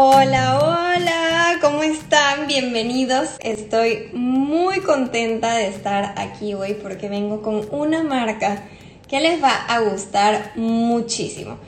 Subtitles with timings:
[0.00, 2.46] Hola, hola, ¿cómo están?
[2.46, 3.30] Bienvenidos.
[3.40, 8.62] Estoy muy contenta de estar aquí hoy porque vengo con una marca
[9.08, 11.58] que les va a gustar muchísimo.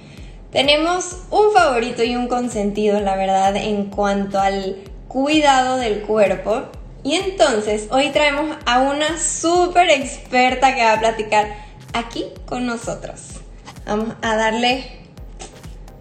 [0.53, 4.77] Tenemos un favorito y un consentido, la verdad, en cuanto al
[5.09, 6.67] cuidado del cuerpo.
[7.03, 11.49] Y entonces hoy traemos a una súper experta que va a platicar
[11.95, 13.41] aquí con nosotros.
[13.87, 14.85] Vamos a darle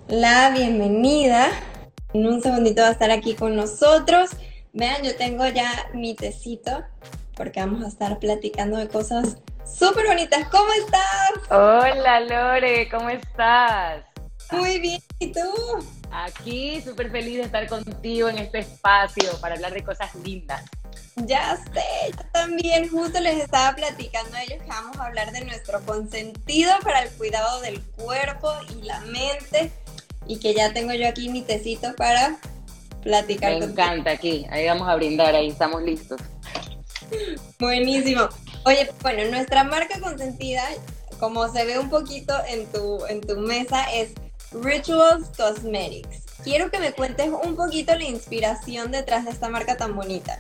[0.08, 1.50] la bienvenida.
[2.12, 4.32] En un segundito va a estar aquí con nosotros.
[4.74, 6.84] Vean, yo tengo ya mi tecito
[7.36, 10.50] porque vamos a estar platicando de cosas súper bonitas.
[10.50, 11.52] ¿Cómo estás?
[11.52, 14.06] Hola Lore, ¿cómo estás?
[14.52, 15.40] Muy bien, ¿y tú?
[16.12, 20.64] Aquí súper feliz de estar contigo en este espacio para hablar de cosas lindas.
[21.18, 25.46] Ya sé, yo también justo les estaba platicando a ellos que vamos a hablar de
[25.46, 29.72] nuestro consentido para el cuidado del cuerpo y la mente
[30.30, 32.38] y que ya tengo yo aquí mi tecito para
[33.02, 33.58] platicar.
[33.58, 36.22] Me encanta aquí, ahí vamos a brindar, ahí estamos listos.
[37.60, 38.30] Buenísimo.
[38.64, 40.62] Oye, bueno, nuestra marca consentida,
[41.20, 44.12] como se ve un poquito en tu, en tu mesa, es
[44.52, 46.26] Rituals Cosmetics.
[46.44, 50.40] Quiero que me cuentes un poquito la inspiración detrás de esta marca tan bonita.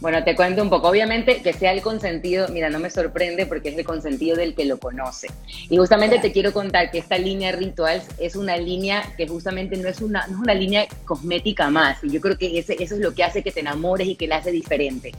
[0.00, 0.88] Bueno, te cuento un poco.
[0.88, 4.66] Obviamente que sea el consentido, mira, no me sorprende porque es el consentido del que
[4.66, 5.28] lo conoce.
[5.70, 9.88] Y justamente te quiero contar que esta línea Rituals es una línea que justamente no
[9.88, 12.04] es una, no es una línea cosmética más.
[12.04, 14.26] Y yo creo que ese, eso es lo que hace que te enamores y que
[14.26, 15.12] la hace diferente.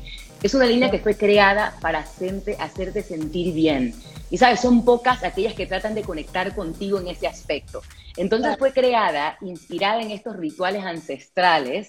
[0.43, 3.95] Es una línea que fue creada para hacerte, hacerte sentir bien.
[4.29, 7.81] Y sabes, son pocas aquellas que tratan de conectar contigo en ese aspecto.
[8.15, 11.87] Entonces fue creada, inspirada en estos rituales ancestrales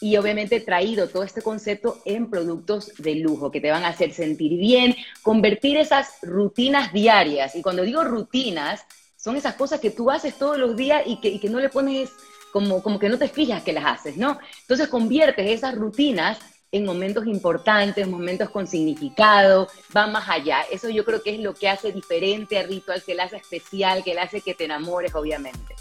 [0.00, 4.12] y obviamente traído todo este concepto en productos de lujo que te van a hacer
[4.12, 7.54] sentir bien, convertir esas rutinas diarias.
[7.54, 8.84] Y cuando digo rutinas,
[9.16, 12.10] son esas cosas que tú haces todos los días y que, que no le pones
[12.52, 14.38] como, como que no te fijas que las haces, ¿no?
[14.62, 16.38] Entonces conviertes esas rutinas
[16.72, 20.62] en momentos importantes, momentos con significado, va más allá.
[20.70, 24.02] Eso yo creo que es lo que hace diferente a Ritual, que le hace especial,
[24.04, 25.74] que le hace que te enamores, obviamente.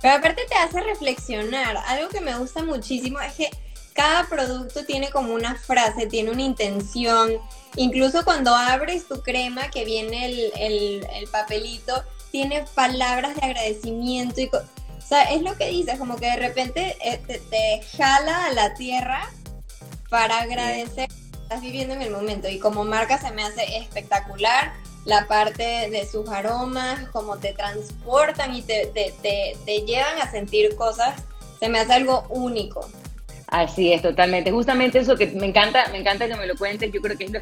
[0.00, 1.76] Pero aparte te hace reflexionar.
[1.88, 3.50] Algo que me gusta muchísimo es que
[3.96, 7.38] cada producto tiene como una frase, tiene una intención.
[7.76, 14.40] Incluso cuando abres tu crema, que viene el, papelito, tiene palabras de agradecimiento.
[14.40, 18.52] Y, o sea, es lo que dices, como que de repente eh, te, jala a
[18.52, 19.30] la tierra
[20.10, 22.48] para agradecer que estás viviendo en el momento.
[22.48, 24.74] Y como marca se me hace espectacular
[25.06, 29.14] la parte de sus aromas, como te transportan y te, te,
[29.64, 31.14] te llevan a sentir cosas.
[31.58, 32.86] Se me hace algo único.
[33.48, 34.50] Así es, totalmente.
[34.50, 36.90] Justamente eso que me encanta, me encanta que me lo cuentes.
[36.92, 37.32] Yo creo que es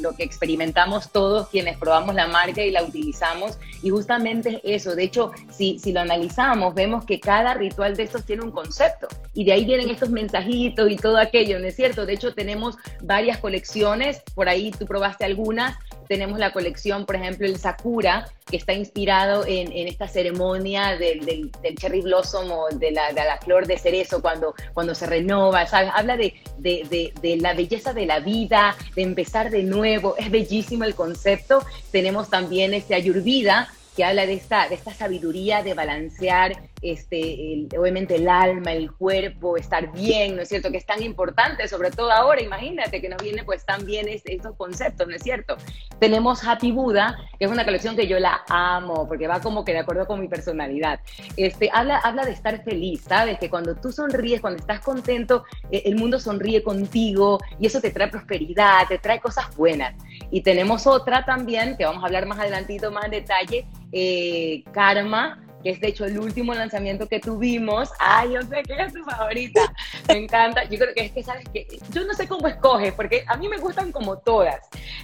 [0.00, 3.58] lo, que, experimentamos todos quienes probamos la marca y la utilizamos.
[3.82, 4.96] Y justamente eso.
[4.96, 9.06] De hecho, si, si lo analizamos, vemos que cada ritual de estos tiene un concepto.
[9.34, 12.06] Y de ahí vienen estos mensajitos y todo aquello, ¿no es cierto?
[12.06, 14.22] De hecho, tenemos varias colecciones.
[14.34, 15.76] Por ahí tú probaste algunas
[16.08, 21.50] tenemos la colección, por ejemplo, el Sakura, que está inspirado en, esta ceremonia del, del,
[21.76, 25.62] cherry blossom o de la, flor de cerezo cuando, cuando se renova.
[25.62, 30.94] Habla de, de, la belleza de la vida, de empezar de nuevo, es bellísimo el
[30.94, 31.64] concepto.
[31.90, 36.52] Tenemos también este Ayurveda, que habla de esta, de esta sabiduría de balancear
[36.82, 40.70] este, obviamente el alma, el cuerpo, estar bien, ¿no es cierto?
[40.70, 44.54] Que es tan importante, sobre todo ahora, imagínate que nos viene pues tan bien estos
[44.56, 45.56] conceptos, ¿no es cierto?
[45.98, 49.72] Tenemos Happy Buddha, que es una colección que yo la amo, porque va como que
[49.72, 51.00] de acuerdo con mi personalidad.
[51.36, 53.38] Este, habla, habla de estar feliz, ¿sabes?
[53.38, 57.90] Que cuando tú sonríes, cuando estás contento, eh, el mundo sonríe contigo y eso te
[57.90, 59.94] trae prosperidad, te trae cosas buenas.
[60.30, 65.42] Y tenemos otra también, que vamos a hablar más adelantito, más en detalle, eh, Karma,
[65.62, 67.90] que es de hecho el último lanzamiento que tuvimos.
[67.98, 69.60] Ay, yo sé que es tu favorita.
[70.08, 70.64] Me encanta.
[70.64, 73.48] Yo creo que es que, ¿sabes que Yo no sé cómo escoges, porque a mí
[73.48, 74.60] me gustan como todas.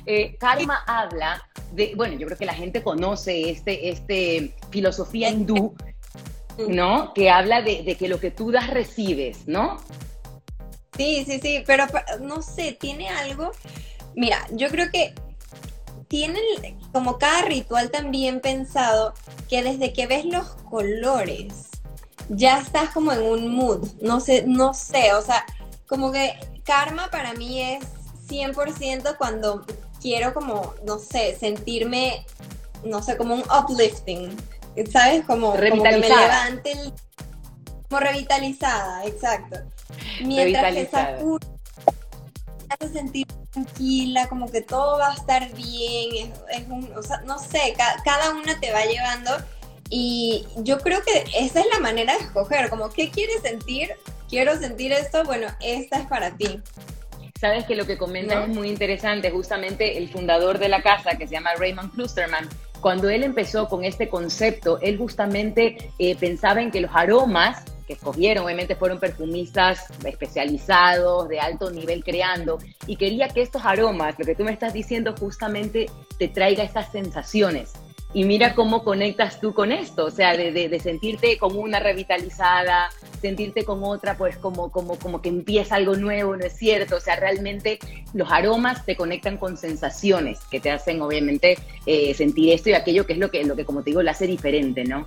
[0.06, 5.74] Eh, Karma habla de, bueno, yo creo que la gente conoce este, este filosofía hindú,
[6.68, 7.12] ¿no?
[7.14, 9.78] Que habla de, de que lo que tú das recibes, ¿no?
[10.96, 11.86] Sí, sí, sí, pero
[12.20, 13.52] no sé, tiene algo.
[14.14, 15.14] Mira, yo creo que
[16.08, 16.42] tienen
[16.92, 19.14] como cada ritual también pensado
[19.48, 21.70] que desde que ves los colores
[22.28, 25.44] ya estás como en un mood, no sé, no sé, o sea,
[25.86, 27.84] como que karma para mí es
[28.28, 29.64] 100% cuando
[30.00, 32.24] quiero como, no sé, sentirme,
[32.84, 34.36] no sé, como un uplifting,
[34.90, 35.24] ¿sabes?
[35.26, 36.92] Como, como que me levante el,
[37.88, 39.58] como revitalizada, exacto.
[40.24, 41.46] Mientras que Sakura
[42.68, 47.38] hace sentir tranquila, como que todo va a estar bien, es, un, o sea, no
[47.38, 49.30] sé, cada una te va llevando
[49.90, 53.90] Y yo creo que esa es la manera de escoger, como, ¿qué quieres sentir?
[54.28, 56.60] Quiero sentir esto, bueno, esta es para ti.
[57.38, 59.30] Sabes que lo que comentas es muy interesante.
[59.30, 62.48] Justamente el fundador de la casa, que se llama Raymond Klusterman,
[62.80, 67.98] cuando él empezó con este concepto, él justamente eh, pensaba en que los aromas que
[67.98, 74.24] escogieron, obviamente fueron perfumistas especializados, de alto nivel creando, y quería que estos aromas, lo
[74.24, 77.72] que tú me estás diciendo, justamente te traiga estas sensaciones
[78.14, 82.90] y mira cómo conectas tú con esto, o sea, de, sentirte como una revitalizada,
[83.22, 86.96] sentirte con otra, pues como, como, como que empieza algo nuevo, ¿no es cierto?
[86.96, 87.78] O sea, realmente
[88.12, 91.56] los aromas te conectan con sensaciones que te hacen, obviamente,
[91.86, 94.10] eh, sentir esto y aquello que es lo que, lo que, como te digo, lo
[94.10, 95.06] hace diferente, ¿no?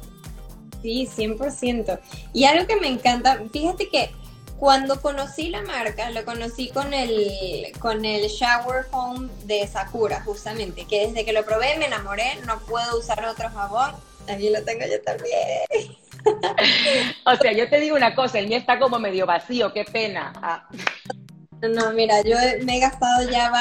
[0.86, 2.00] Sí, 100%.
[2.32, 4.12] Y algo que me encanta, fíjate que
[4.60, 10.86] cuando conocí la marca, lo conocí con el, con el shower foam de Sakura, justamente,
[10.86, 13.96] que desde que lo probé me enamoré, no puedo usar otro jabón,
[14.30, 15.98] aquí lo tengo yo también.
[17.26, 20.34] o sea, yo te digo una cosa, el mío está como medio vacío, qué pena.
[20.36, 20.70] Ah.
[21.68, 23.52] No, mira, yo me he gastado ya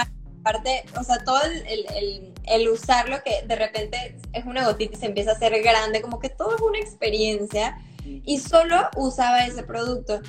[0.43, 2.34] parte, o sea, todo el, el, el,
[2.71, 6.29] usarlo que de repente es una gotita y se empieza a hacer grande, como que
[6.29, 10.21] todo es una experiencia y solo usaba ese producto.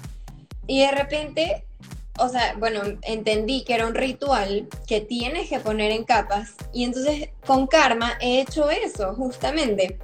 [0.68, 1.66] Y de repente,
[2.20, 6.56] o sea, bueno, entendí que era un ritual que tienes que poner en capas.
[6.74, 10.00] Y entonces con Karma he hecho eso, justamente.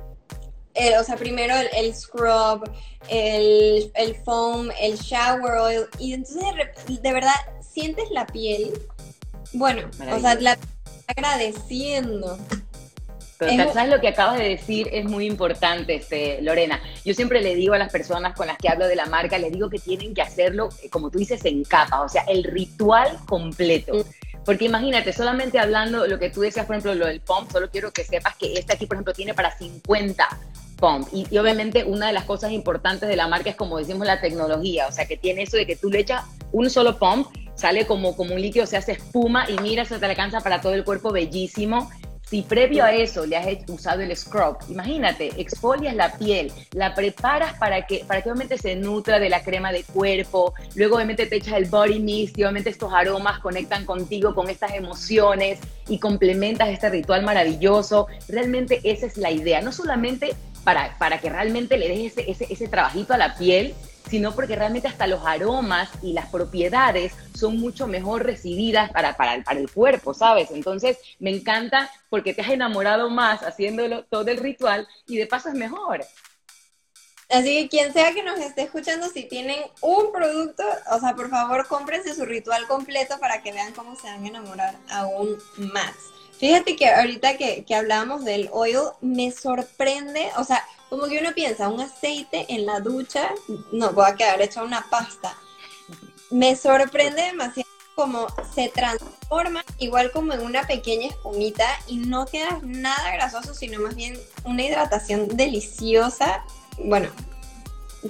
[0.74, 2.70] Eh, o sea, primero el, scrub,
[3.10, 5.86] el, el, foam, el shower oil.
[6.00, 6.44] Y entonces
[7.02, 8.72] de, verdad sientes la piel.
[9.54, 10.58] Bueno, o sea, la
[11.16, 12.38] agradeciendo.
[13.38, 14.88] Pero ¿sabes lo que acabas de decir?
[14.92, 16.80] Es muy importante, este, Lorena.
[17.04, 19.52] Yo siempre le digo a las personas con las que hablo de la marca, les
[19.52, 23.18] digo que tienen que hacerlo, eh, como tú dices, en capa, o sea, el ritual
[23.26, 23.96] completo.
[23.96, 24.44] Mm.
[24.46, 27.92] Porque imagínate, solamente hablando lo que tú decías, por ejemplo, lo del pump, solo quiero
[27.92, 30.28] que sepas que este aquí, por ejemplo, tiene para 50
[30.78, 31.08] pump.
[31.12, 34.22] Y, y, obviamente una de las cosas importantes de la marca es, como decimos, la
[34.22, 34.88] tecnología.
[34.88, 37.28] O sea, que tiene eso de que tú le echas un solo pump,
[37.62, 40.74] sale como, como un líquido, se hace espuma y mira, se te alcanza para todo
[40.74, 41.92] el cuerpo bellísimo.
[42.28, 47.54] Si previo a eso le has usado el scrub, imagínate, exfolias la piel, la preparas
[47.60, 51.36] para que, para que obviamente se nutra de la crema de cuerpo, luego obviamente te
[51.36, 56.70] echas el body mist y obviamente estos aromas conectan contigo con estas emociones y complementas
[56.70, 58.08] este ritual maravilloso.
[58.30, 62.48] Realmente esa es la idea, no solamente para, para que realmente le des ese, ese,
[62.50, 63.76] ese trabajito a la piel,
[64.10, 69.44] sino porque realmente hasta los aromas y las propiedades son mucho mejor recibidas para, para,
[69.44, 70.52] para, el cuerpo, ¿sabes?
[70.52, 75.50] Entonces, me encanta porque te has enamorado más haciéndolo todo el ritual y de paso
[75.50, 76.06] es mejor.
[77.30, 81.30] Así que quien sea que nos esté escuchando, si tienen un producto, o sea, por
[81.30, 85.96] favor, cómprense su ritual completo para que vean cómo se van a enamorar aún más.
[86.42, 91.34] Fíjate que ahorita que, que hablábamos del oil, me sorprende, o sea, como que uno
[91.36, 93.30] piensa, un aceite en la ducha,
[93.72, 95.38] no, voy a quedar hecha una pasta.
[96.32, 102.60] Me sorprende demasiado como se transforma igual como en una pequeña espumita y no queda
[102.64, 106.44] nada grasoso, sino más bien una hidratación deliciosa.
[106.80, 107.10] Bueno,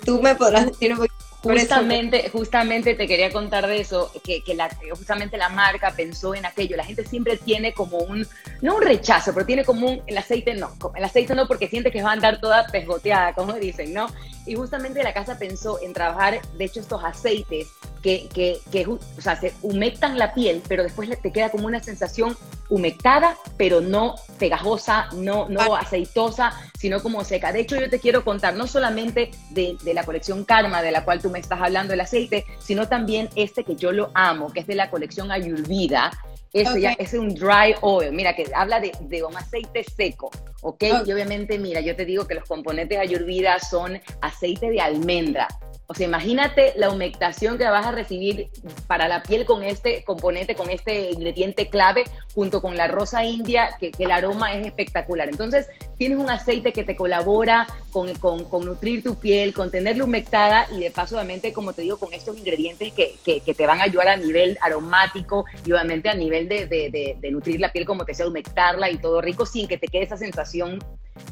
[0.05, 4.53] tú me podrás decir un poquito Justamente, justamente te quería contar de eso, que, que
[4.53, 6.77] la, justamente la marca pensó en aquello.
[6.77, 8.27] La gente siempre tiene como un,
[8.61, 11.91] no un rechazo, pero tiene como un, el aceite no, el aceite no porque siente
[11.91, 14.07] que va a andar toda pesgoteada, como dicen, ¿no?
[14.45, 17.69] Y justamente la casa pensó en trabajar, de hecho, estos aceites
[18.03, 21.81] que, que, que o sea, se humectan la piel, pero después te queda como una
[21.81, 22.37] sensación
[22.71, 27.51] humectada, pero no pegajosa, no, no aceitosa, sino como seca.
[27.51, 31.03] De hecho, yo te quiero contar no solamente de, de, la colección Karma, de la
[31.03, 34.61] cual tú me estás hablando, el aceite, sino también este que yo lo amo, que
[34.61, 36.11] es de la colección Ayurveda.
[36.53, 40.83] Ese ya es un dry oil, mira, que habla de, de un aceite seco, ¿ok?
[41.05, 45.47] Y obviamente, mira, yo te digo que los componentes de Ayurveda son aceite de almendra,
[45.91, 48.47] o sea, imagínate la humectación que vas a recibir
[48.87, 53.75] para la piel con este componente, con este ingrediente clave, junto con la rosa india,
[53.77, 55.27] que, el aroma es espectacular.
[55.27, 55.67] Entonces,
[55.97, 60.79] tienes un aceite que te colabora con, con, nutrir tu piel, con tenerla humectada y
[60.79, 64.07] de paso, obviamente, como te digo, con estos ingredientes que, que, te van a ayudar
[64.07, 68.13] a nivel aromático y obviamente a nivel de, de, de, nutrir la piel, como te
[68.13, 70.79] sea, humectarla y todo rico, sin que te quede esa sensación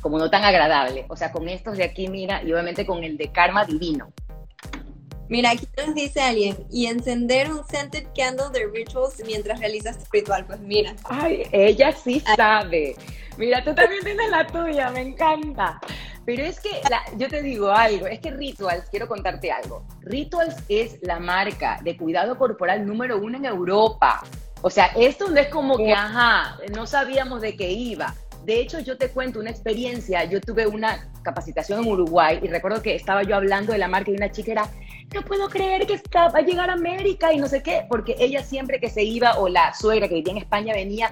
[0.01, 1.05] como no tan agradable.
[1.07, 4.11] O sea, con estos de aquí, mira, y obviamente con el de Karma Divino.
[5.29, 10.05] Mira, aquí nos dice alguien, y encender un scented candle de rituals mientras realizas tu
[10.11, 10.45] ritual.
[10.45, 10.95] Pues mira.
[11.05, 12.95] Ay, ella sí sabe.
[13.37, 15.79] Mira, tú también tienes la tuya, me encanta.
[16.25, 16.69] Pero es que,
[17.17, 19.85] yo te digo algo, es que Rituals, quiero contarte algo.
[20.01, 24.23] Rituals es la marca de cuidado corporal número uno en Europa.
[24.61, 28.13] O sea, esto no es como que, ajá, no sabíamos de qué iba
[28.49, 32.81] de hecho yo te cuento una experiencia, yo tuve una capacitación en Uruguay y recuerdo
[32.81, 34.69] que estaba yo hablando de la marca y una chica era,
[35.13, 38.15] no puedo creer que está, va a llegar a América y no sé qué, porque
[38.17, 41.11] ella siempre que se iba o la suegra que vivía en España venía,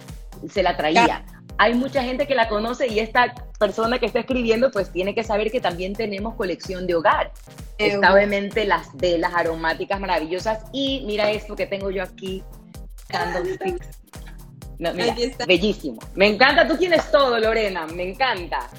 [0.51, 1.25] se la traía.
[1.59, 5.23] Hay mucha gente que la conoce y esta persona que está escribiendo pues tiene que
[5.23, 7.31] saber que también tenemos colección de hogar.
[7.77, 12.43] Está obviamente las velas aromáticas maravillosas y mira esto que tengo yo aquí,
[13.09, 13.89] candlesticks.
[14.79, 15.15] No, mira,
[15.47, 15.99] bellísimo.
[16.15, 18.69] Me encanta, tú tienes todo, Lorena, me encanta.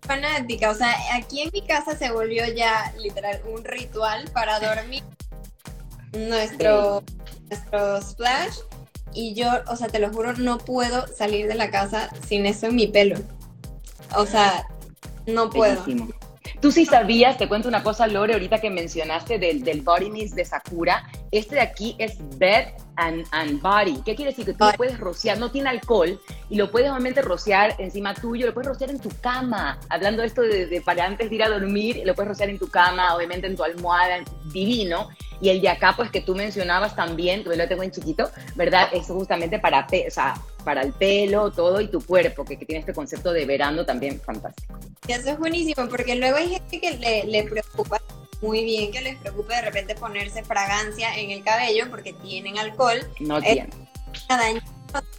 [0.00, 5.02] Fanática, o sea, aquí en mi casa se volvió ya literal un ritual para dormir
[6.12, 7.02] nuestro,
[7.48, 8.58] nuestro splash
[9.14, 12.66] y yo, o sea, te lo juro, no puedo salir de la casa sin eso
[12.66, 13.16] en mi pelo.
[14.16, 14.66] O sea,
[15.26, 15.84] no puedo.
[16.60, 20.34] Tú sí sabías, te cuento una cosa, Lore, ahorita que mencionaste del, del Body Mist
[20.34, 21.08] de Sakura.
[21.30, 24.00] Este de aquí es Bed and, and Body.
[24.04, 24.44] ¿Qué quiere decir?
[24.44, 28.46] Que tú lo puedes rociar, no tiene alcohol, y lo puedes obviamente rociar encima tuyo,
[28.46, 29.78] lo puedes rociar en tu cama.
[29.88, 32.68] Hablando de esto de, para antes de ir a dormir, lo puedes rociar en tu
[32.68, 34.18] cama, obviamente en tu almohada,
[34.52, 35.08] divino.
[35.40, 38.88] Y el de acá, pues que tú mencionabas también, que lo tengo en chiquito, ¿verdad?
[38.92, 40.34] Es justamente para, o sea,
[40.64, 44.20] para el pelo, todo y tu cuerpo, que, que tiene este concepto de verano también
[44.20, 44.78] fantástico.
[45.06, 48.00] Eso es buenísimo, porque luego hay gente que le, le preocupa
[48.44, 52.98] muy bien que les preocupe de repente ponerse fragancia en el cabello porque tienen alcohol.
[53.20, 53.70] No tienen.
[54.28, 54.44] Nada,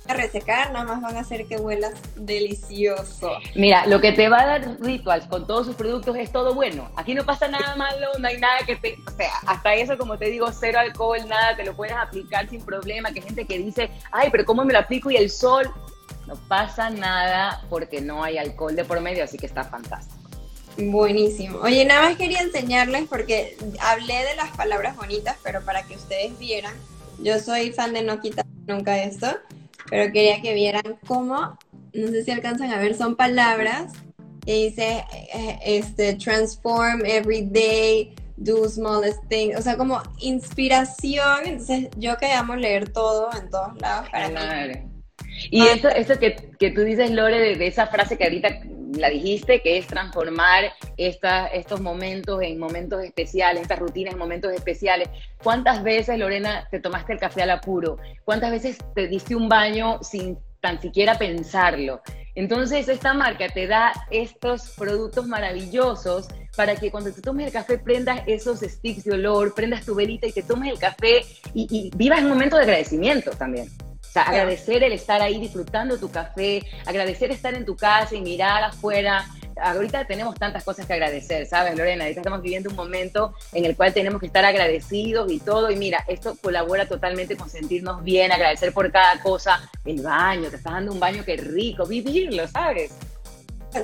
[0.07, 3.31] a resecar, nada más van a hacer que huelas delicioso.
[3.55, 6.89] Mira, lo que te va a dar Rituals con todos sus productos es todo bueno.
[6.95, 8.95] Aquí no pasa nada malo, no hay nada que te...
[9.05, 12.61] O sea, hasta eso, como te digo, cero alcohol, nada, te lo puedes aplicar sin
[12.61, 13.11] problema.
[13.11, 15.09] Que hay gente que dice, ay, pero ¿cómo me lo aplico?
[15.09, 15.69] Y el sol,
[16.27, 20.24] no pasa nada porque no hay alcohol de por medio, así que está fantástico.
[20.77, 21.59] Buenísimo.
[21.59, 26.37] Oye, nada más quería enseñarles porque hablé de las palabras bonitas, pero para que ustedes
[26.37, 26.73] vieran,
[27.19, 29.27] yo soy fan de no quitar nunca esto
[29.89, 31.57] pero quería que vieran cómo,
[31.93, 33.93] no sé si alcanzan a ver, son palabras
[34.45, 35.03] que dice,
[35.33, 42.31] eh, este, transform every day, do smallest things, o sea, como inspiración, entonces yo que
[42.31, 44.73] amo leer todo en todos lados para mí.
[45.49, 45.73] Y ah.
[45.73, 48.59] eso, eso que, que, tú dices, Lore, de, esa frase que ahorita
[48.97, 54.53] la dijiste, que es transformar esta, estos momentos en momentos especiales, estas rutinas en momentos
[54.53, 55.09] especiales.
[55.43, 57.97] ¿Cuántas veces, Lorena, te tomaste el café al apuro?
[58.23, 62.01] ¿Cuántas veces te diste un baño sin tan siquiera pensarlo?
[62.35, 67.77] Entonces, esta marca te da estos productos maravillosos para que cuando te tomes el café
[67.77, 71.21] prendas esos sticks de olor, prendas tu velita y te tomes el café
[71.53, 73.69] y, y vivas un momento de agradecimiento también
[74.15, 78.63] sea, agradecer el estar ahí disfrutando tu café, agradecer estar en tu casa y mirar
[78.63, 79.27] afuera.
[79.61, 82.03] Ahorita tenemos tantas cosas que agradecer, ¿sabes, Lorena?
[82.03, 85.69] Ahorita estamos viviendo un momento en el cual tenemos que estar agradecidos y todo.
[85.69, 89.69] Y mira, esto colabora totalmente con sentirnos bien, agradecer por cada cosa.
[89.83, 92.91] El baño, te estás dando un baño que rico, vivirlo, ¿sabes?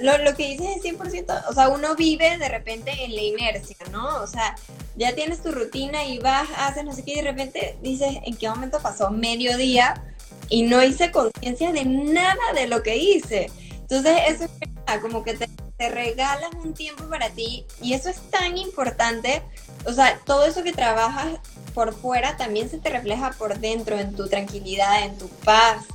[0.01, 3.75] Lo, lo, que dices es 100%, o sea, uno vive de repente en la inercia,
[3.91, 4.21] ¿no?
[4.21, 4.55] O sea,
[4.95, 8.37] ya tienes tu rutina y vas, haces no sé qué, y de repente dices, ¿en
[8.37, 9.11] qué momento pasó?
[9.11, 10.01] Mediodía,
[10.49, 13.49] y no hice conciencia de nada de lo que hice.
[13.71, 15.47] Entonces eso es como que te,
[15.77, 19.41] te, regalas un tiempo para ti y eso es tan importante.
[19.85, 21.39] O sea, todo eso que trabajas
[21.73, 25.85] por fuera también se te refleja por dentro, en tu tranquilidad, en tu paz.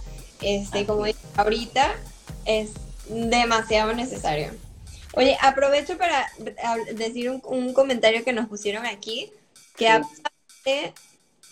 [0.40, 1.94] Este, como dije ahorita,
[2.44, 2.70] es
[3.08, 4.50] demasiado necesario.
[5.12, 6.30] Oye, aprovecho para
[6.94, 9.32] decir un, comentario que nos pusieron aquí,
[9.76, 10.92] que aparte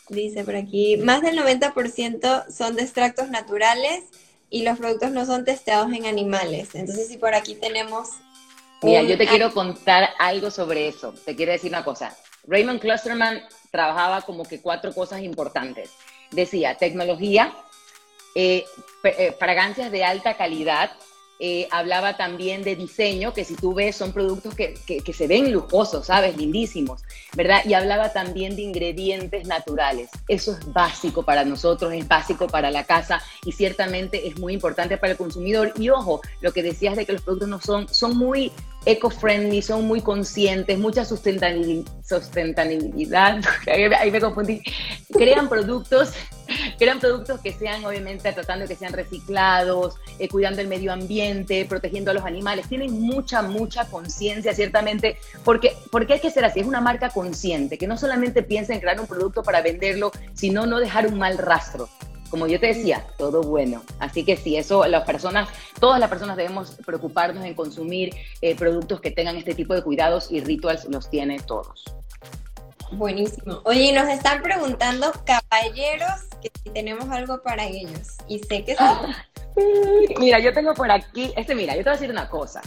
[0.09, 4.05] Dice por aquí, más del 90% son de extractos naturales
[4.51, 6.75] y los productos no son testeados en animales.
[6.75, 8.11] Entonces, si por aquí tenemos...
[8.83, 11.15] Mira, yo te quiero contar algo sobre eso.
[11.25, 12.15] Te quiero decir una cosa.
[12.47, 15.91] Raymond Clusterman trabajaba como que cuatro cosas importantes.
[16.31, 17.55] Decía, tecnología,
[18.35, 18.65] eh,
[19.05, 20.93] eh, fragancias de alta calidad,
[21.47, 25.53] eh, hablaba también de diseño, que si tú ves son productos que, que, se ven
[25.53, 26.39] lujosos, ¿sabes?
[26.39, 27.03] Lindísimos,
[27.37, 27.61] ¿verdad?
[27.67, 30.09] Y hablaba también de ingredientes naturales.
[30.27, 34.97] Eso es básico para nosotros, es básico para la casa y ciertamente es muy importante
[34.97, 35.75] para el consumidor.
[35.77, 38.51] Y ojo, lo que decías de que los productos no son, son muy
[38.87, 43.41] eco-friendly, son muy conscientes, mucha sustentabilidad,
[43.99, 44.63] ahí me confundí,
[45.13, 46.13] crean productos,
[46.79, 51.65] crean productos que sean obviamente tratando de que sean reciclados, eh, cuidando el medio ambiente,
[51.65, 56.61] protegiendo a los animales, tienen mucha, mucha conciencia ciertamente, porque, porque hay que ser así,
[56.61, 60.67] es una marca consciente, que no solamente piensa en crear un producto para venderlo, sino
[60.67, 61.89] no dejar un mal rastro
[62.31, 63.83] como yo te decía, todo bueno.
[63.99, 65.49] Así que sí, eso las personas,
[65.81, 70.31] todas las personas debemos preocuparnos en consumir eh, productos que tengan este tipo de cuidados
[70.31, 71.85] y rituals los tiene todos.
[72.93, 73.61] Buenísimo.
[73.65, 78.17] Oye, nos están preguntando, caballeros, que si tenemos algo para ellos.
[78.29, 80.15] Y sé que sí.
[80.19, 82.61] Mira, yo tengo por aquí, este mira, yo te voy a decir una cosa.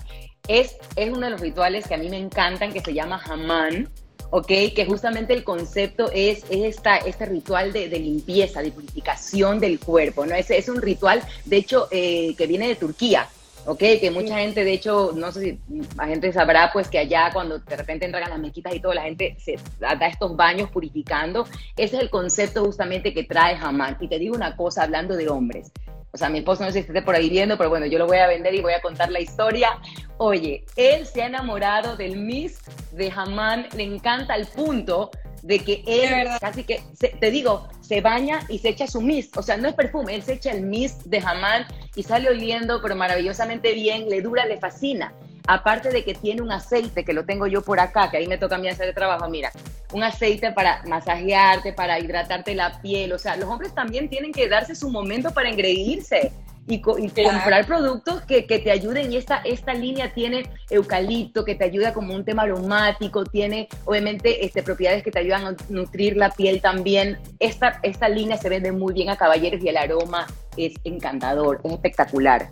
[0.48, 3.90] Es, es uno de los rituales que a mí me encantan, que se llama Hamán,
[4.30, 4.48] ¿ok?
[4.48, 10.36] Que justamente el concepto es, esta, este ritual de, limpieza, de purificación del cuerpo, ¿no?
[10.36, 13.28] Es, es un ritual, de hecho, eh, que viene de Turquía.
[13.68, 13.80] ¿ok?
[14.00, 15.60] Que mucha gente, de hecho, no sé si
[15.98, 19.04] la gente sabrá, pues que allá cuando de repente entran las mezquitas y todo, la
[19.04, 21.46] gente se da estos baños purificando.
[21.76, 23.98] Ese es el concepto justamente que trae Hamán.
[24.00, 25.72] Y te digo una cosa, hablando de hombres,
[26.12, 28.08] o sea, mi esposo no sé si esté por ahí viendo, pero bueno, yo lo
[28.08, 29.80] voy a vender y voy a contar la historia.
[30.18, 32.60] Oye, él se ha enamorado del Miss
[32.92, 35.12] de Hamán, le encanta el punto
[35.44, 36.82] de que él casi que,
[37.20, 39.38] te digo, se baña y se echa su mist.
[39.38, 42.82] O sea, no es perfume, él se echa el mist de Hamán y sale oliendo,
[42.82, 45.14] pero maravillosamente bien, le dura, le fascina.
[45.48, 48.38] Aparte de que tiene un aceite, que lo tengo yo por acá, que ahí me
[48.38, 49.52] toca a mí hacer el trabajo, mira,
[49.94, 53.14] un aceite para masajearte, para hidratarte la piel.
[53.14, 56.34] O sea, los hombres también tienen que darse su momento para engreírse
[56.68, 59.12] y, comprar productos que, te ayuden.
[59.12, 64.46] Y esta, esta línea tiene eucalipto, que te ayuda como un tema aromático, tiene obviamente
[64.46, 67.18] este, propiedades que te ayudan a nutrir la piel también.
[67.40, 70.28] Esta, esta línea se vende muy bien a caballeros y el aroma
[70.58, 72.52] es encantador, es espectacular.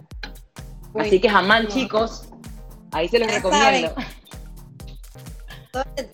[0.97, 2.29] Así que jamás, chicos,
[2.95, 3.93] ahí se los recomiendo.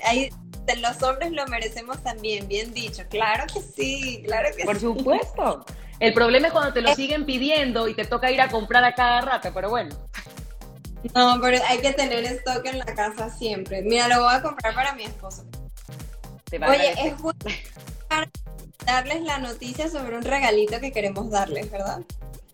[0.03, 0.29] Ahí
[0.77, 3.03] los hombres lo merecemos también, bien dicho.
[3.09, 4.85] Claro que sí, claro que Por sí.
[4.85, 5.65] Por supuesto.
[5.99, 6.95] El problema es cuando te lo eh.
[6.95, 9.95] siguen pidiendo y te toca ir a comprar a cada rato, pero bueno.
[11.13, 13.81] No, pero hay que tener stock en la casa siempre.
[13.83, 15.45] Mira, lo voy a comprar para mi esposo.
[16.67, 17.39] Oye, es bueno
[18.85, 22.01] darles la noticia sobre un regalito que queremos darles, ¿verdad?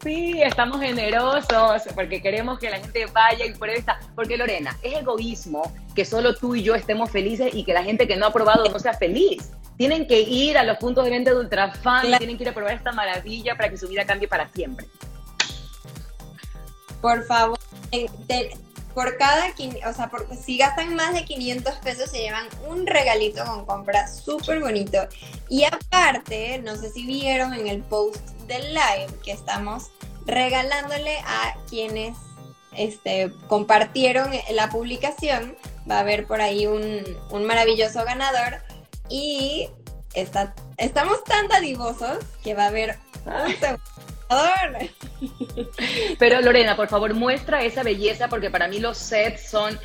[0.03, 3.99] Sí, estamos generosos porque queremos que la gente vaya y pruebe esta.
[4.15, 8.07] Porque Lorena, es egoísmo que solo tú y yo estemos felices y que la gente
[8.07, 9.51] que no ha probado no sea feliz.
[9.75, 12.73] Tienen que ir a los puntos de venta de Ultrafan, tienen que ir a probar
[12.73, 14.87] esta maravilla para que su vida cambie para siempre.
[17.01, 17.59] Por favor,
[18.97, 20.09] por cada, o sea,
[20.43, 24.97] si gastan más de 500 pesos se llevan un regalito con compra súper bonito.
[25.49, 29.91] Y aparte, no sé si vieron en el post del live que estamos
[30.25, 32.17] regalándole a quienes
[32.71, 35.55] este, compartieron la publicación,
[35.87, 37.03] va a haber por ahí un,
[37.45, 38.63] maravilloso ganador
[39.09, 39.69] y
[40.15, 42.97] está, estamos tan dadivosos que va a haber.
[46.19, 49.79] Pero Lorena, por favor, muestra esa belleza porque para mí los sets son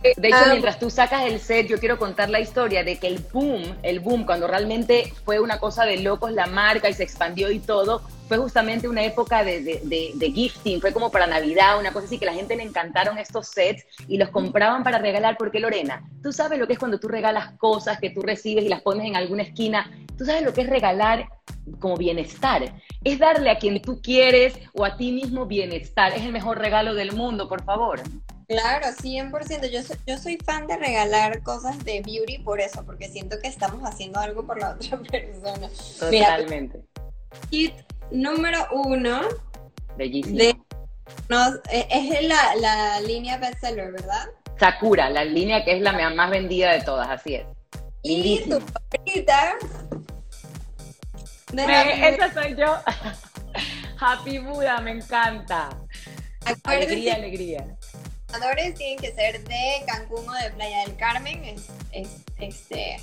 [0.00, 3.18] de hecho, mientras tú sacas el set, yo quiero contar la historia de que el
[3.32, 7.50] boom, el boom, cuando realmente fue una cosa de locos la marca y se expandió
[7.50, 12.06] y todo, fue justamente una época de, de, gifting, fue como para Navidad, una cosa
[12.06, 16.04] así que la gente le encantaron estos sets y los compraban para regalar, porque Lorena,
[16.22, 19.06] tú sabes lo que es cuando tú regalas cosas que tú recibes y las pones
[19.06, 21.28] en alguna esquina, tú sabes lo que es regalar
[21.80, 26.32] como bienestar, es darle a quien tú quieres o a ti mismo bienestar, es el
[26.32, 28.00] mejor regalo del mundo, por favor.
[28.48, 29.70] Claro, 100%.
[29.70, 33.48] Yo soy, yo soy fan de regalar cosas de beauty por eso, porque siento que
[33.48, 35.68] estamos haciendo algo por la otra persona.
[36.00, 36.80] Totalmente.
[37.50, 37.74] kit
[38.10, 39.20] número uno.
[39.98, 40.38] Bellísimo.
[40.38, 40.56] De,
[41.70, 44.30] e, es la, la línea bestseller, ¿verdad?
[44.58, 47.46] Sakura, la línea que es la más vendida de todas, así es.
[48.02, 49.58] Y tu favorita.
[51.52, 52.78] esa soy yo.
[54.00, 55.68] Happy Buda, me encanta.
[56.64, 57.77] alegría, alegría
[58.28, 61.42] ganadores tienen que ser de Cancún o de Playa del Carmen.
[61.92, 62.96] Es, este,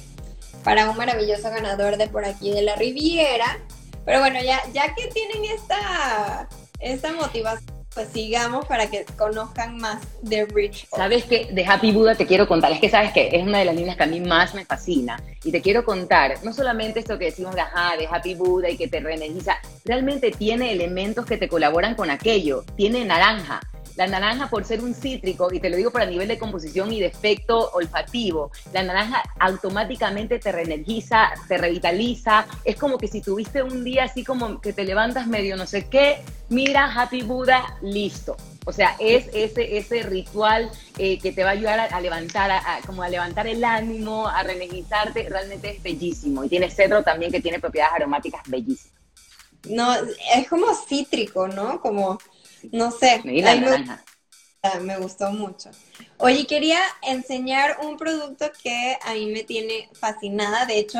[0.63, 3.59] para un maravilloso ganador de por aquí de la Riviera.
[4.05, 6.47] Pero bueno, ya, ya que tienen esta,
[6.79, 10.87] esta motivación, pues sigamos para que conozcan más de Rich.
[10.89, 13.65] Sabes que de Happy Buddha te quiero contar, es que sabes que es una de
[13.65, 17.17] las líneas que a mí más me fascina y te quiero contar, no solamente esto
[17.17, 17.61] que decimos de,
[17.97, 22.65] de Happy Buddha y que te reenergiza, realmente tiene elementos que te colaboran con aquello,
[22.75, 23.61] tiene naranja,
[23.95, 26.91] la naranja, por ser un cítrico, y te lo digo por a nivel de composición
[26.91, 32.45] y de efecto olfativo, la naranja automáticamente te reenergiza, te revitaliza.
[32.63, 35.87] Es como que si tuviste un día así como que te levantas medio no sé
[35.87, 38.35] qué, mira, Happy Buddha, listo.
[38.67, 42.79] O sea, es ese, ese ritual eh, que te va a ayudar a, levantar, a,
[42.85, 46.43] como a levantar el ánimo, a reenergizarte, realmente es bellísimo.
[46.43, 48.95] Y tiene cedro también que tiene propiedades aromáticas bellísimas.
[49.69, 49.93] No,
[50.35, 51.79] es como cítrico, ¿no?
[51.79, 52.19] Como
[52.71, 53.21] no sé.
[54.81, 55.69] Me, gustó mucho.
[56.17, 60.65] Oye, quería enseñar un producto que a mí me tiene fascinada.
[60.65, 60.99] De hecho,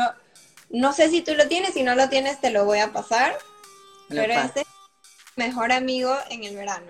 [0.69, 3.38] no sé si tú lo tienes, si no lo tienes te lo voy a pasar.
[4.10, 4.67] pero este es
[5.36, 6.88] mejor amigo en el verano.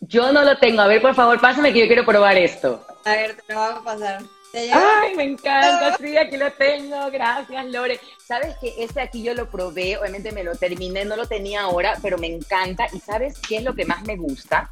[0.00, 0.82] Yo no lo tengo.
[0.82, 2.84] A ver, por favor, pásame que yo quiero probar esto.
[3.04, 4.22] A ver, te lo voy a pasar.
[4.54, 7.98] Ay, me encanta, sí, aquí lo tengo, gracias Lore.
[8.24, 11.98] Sabes que este aquí yo lo probé, obviamente me lo terminé, no lo tenía ahora,
[12.02, 12.86] pero me encanta.
[12.92, 14.70] ¿Y sabes qué es lo que más me gusta?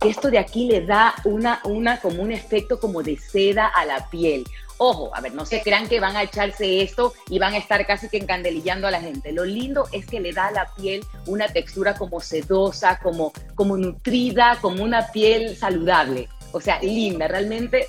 [0.00, 4.08] Esto de aquí le da una, una, como un efecto como de seda a la
[4.08, 4.44] piel.
[4.78, 7.86] Ojo, a ver, no se crean que van a echarse esto y van a estar
[7.86, 9.30] casi que encandelillando a la gente.
[9.30, 13.76] Lo lindo es que le da a la piel una textura como sedosa, como, como
[13.76, 16.30] nutrida, como una piel saludable.
[16.52, 17.86] O sea, linda, realmente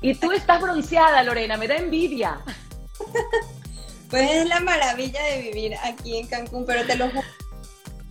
[0.00, 2.40] y tú estás bronceada, Lorena, me da envidia.
[4.10, 7.28] Pues es la maravilla de vivir aquí en Cancún, pero te lo juro,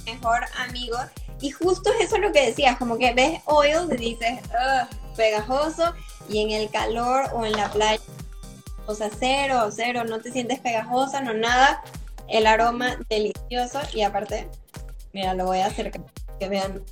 [0.05, 0.95] mejor amigo.
[1.41, 4.39] Y justo eso es lo que decías, como que ves oil y dices,
[5.15, 5.95] pegajoso,
[6.29, 7.99] y en el calor o en la playa,
[8.85, 11.83] o sea, cero, cero, no te sientes pegajosa, no nada.
[12.27, 14.49] El aroma delicioso y aparte,
[15.13, 15.91] mira, lo voy a hacer
[16.39, 16.83] que vean.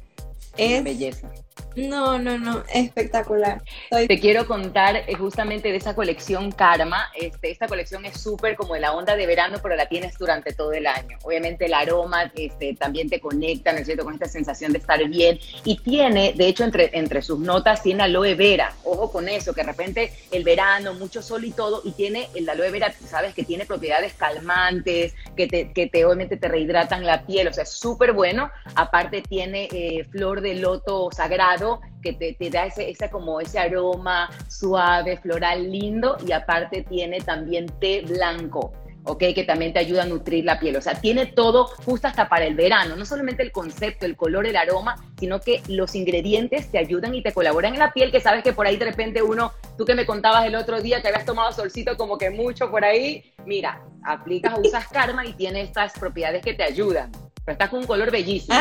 [0.57, 1.29] Es belleza.
[1.75, 3.61] No, no, no, espectacular.
[3.89, 7.11] Te quiero contar eh, justamente de esa colección Karma.
[7.13, 10.53] Este, esta colección es súper como de la onda de verano, pero la tienes durante
[10.53, 11.17] todo el año.
[11.23, 15.03] Obviamente el aroma este, también te conecta, ¿no es cierto?, con esta sensación de estar
[15.09, 15.37] bien.
[15.65, 18.73] Y tiene, de hecho, entre, sus notas tiene aloe vera.
[18.85, 22.47] Ojo con eso, que de repente el verano, mucho sol y todo, y tiene el
[22.47, 27.25] aloe vera, sabes que tiene propiedades calmantes, que te, que te obviamente te rehidratan la
[27.25, 28.49] piel, o sea, es súper bueno.
[28.75, 31.64] Aparte tiene eh, flor de loto sagrado
[32.01, 38.01] que te, da ese, como ese aroma suave, floral, lindo y aparte tiene también té
[38.01, 38.73] blanco.
[39.05, 39.19] ¿ok?
[39.33, 40.75] Que también te ayuda a nutrir la piel.
[40.75, 42.95] O sea, tiene todo justo hasta para el verano.
[42.95, 47.21] No solamente el concepto, el color, el aroma, sino que los ingredientes te ayudan y
[47.21, 49.95] te colaboran en la piel, que sabes que por ahí de repente uno, tú que
[49.95, 53.81] me contabas el otro día que habías tomado solcito como que mucho por ahí, mira,
[54.03, 57.11] aplicas, usas Karma y tiene estas propiedades que te ayudan.
[57.11, 58.57] Pero estás con un color bellísimo.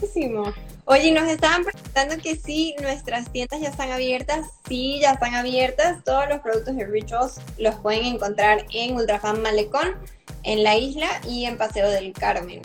[0.00, 0.52] Bellísimo.
[0.84, 4.46] Oye, nos estaban preguntando que sí, nuestras tiendas ya están abiertas.
[4.66, 6.02] Sí, ya están abiertas.
[6.04, 9.96] Todos los productos de Rituals los pueden encontrar en Ultrafan Malecón,
[10.44, 12.62] en la isla y en Paseo del Carmen.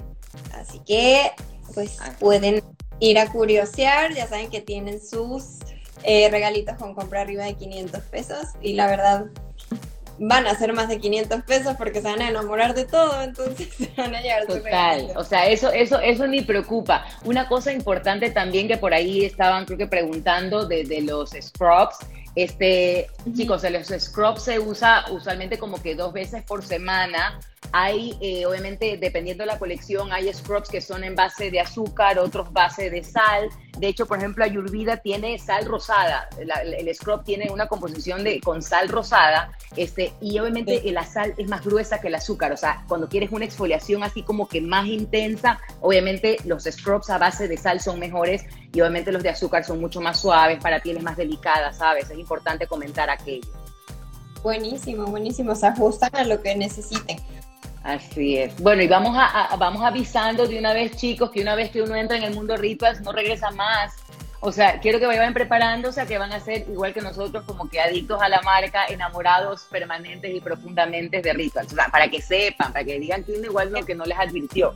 [0.53, 1.31] Así que,
[1.73, 2.63] pues, pueden
[2.99, 4.13] ir a curiosear.
[4.13, 5.57] Ya saben que tienen sus
[6.03, 8.47] eh, regalitos con compra arriba de 500 pesos.
[8.61, 9.25] Y la verdad,
[10.19, 13.69] van a ser más de 500 pesos porque se van a enamorar de todo, entonces
[13.77, 17.05] se van a llevar Total, o sea, eso, eso, eso ni preocupa.
[17.25, 21.97] Una cosa importante también que por ahí estaban, creo que preguntando de, de los scrubs,
[22.35, 27.39] este, chicos, los scrubs se usa usualmente como que dos veces por semana
[27.71, 32.19] hay, eh, obviamente, dependiendo de la colección, hay scrubs que son en base de azúcar,
[32.19, 33.49] otros base de sal.
[33.77, 36.29] De hecho, por ejemplo, Ayurveda tiene sal rosada.
[36.37, 39.51] el scrub tiene una composición de, con sal rosada.
[39.75, 42.51] Este, y obviamente la sal es más gruesa que el azúcar.
[42.51, 47.17] O sea, cuando quieres una exfoliación así como que más intensa, obviamente los scrubs a
[47.17, 50.79] base de sal son mejores y obviamente los de azúcar son mucho más suaves para
[50.79, 52.09] pieles más delicadas, ¿sabes?
[52.09, 53.47] Es importante comentar aquello.
[54.43, 55.55] Buenísimo, buenísimo.
[55.55, 57.17] Se ajustan a lo que necesiten.
[57.83, 58.55] Así es.
[58.61, 61.95] Bueno, y vamos, a, vamos avisando de una vez, chicos, que una vez que uno
[61.95, 63.93] entra en el mundo rituals no regresa más.
[64.39, 67.69] O sea, quiero que vayan preparándose a que van a ser igual que nosotros, como
[67.69, 71.73] que adictos a la marca, enamorados permanentes y profundamente de rituals.
[71.73, 74.17] O sea, para que sepan, para que digan que uno igual lo que no les
[74.17, 74.73] advirtió.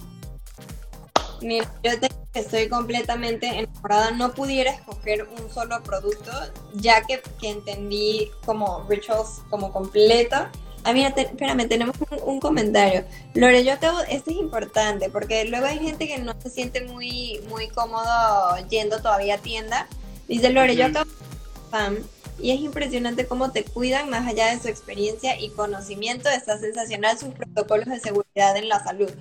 [1.42, 1.92] Mira, yo
[2.34, 4.12] estoy completamente enamorada.
[4.12, 6.32] No pudiera escoger un solo producto,
[6.74, 10.50] ya que, que entendí como rituals como completo
[10.88, 13.04] Ah, mira, espérame, tenemos un, comentario.
[13.34, 17.42] Lore, yo acabo, esto es importante, porque luego hay gente que no se siente muy,
[17.50, 19.86] muy cómodo yendo todavía a tienda.
[20.30, 22.04] Dice Lore, yo acabo de
[22.40, 26.30] y es impresionante cómo te cuidan más allá de su experiencia y conocimiento.
[26.30, 29.12] Está sensacional sus protocolos de seguridad en la salud.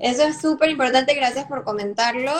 [0.00, 2.32] Eso es súper importante, gracias por comentarlo.